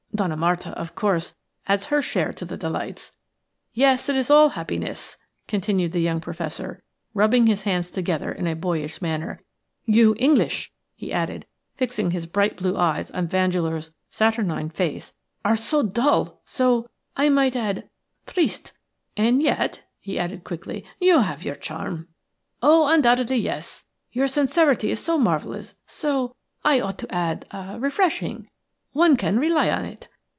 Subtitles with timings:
[0.13, 1.33] Donna Marta, of course,
[1.65, 3.15] adds her share to the delights.
[3.73, 6.83] Yes, it is all happiness," continued the young Professor,
[7.15, 9.41] rubbing his hands together in a boyish manner.
[9.85, 15.81] "You English," he added, fixing his bright blue eyes on Vandeleur's saturnine face, "are so
[15.81, 16.87] dull, so–
[17.17, 17.89] I might add–
[18.27, 18.73] triste.
[19.17, 22.09] And yet," he added, quickly, "you have your charm.
[22.61, 23.85] Oh, undoubtedly yes.
[24.11, 27.47] Your sincerity is so marvellous, so– I ought to add–
[27.81, 28.47] refreshing.
[28.93, 30.09] One can rely on it.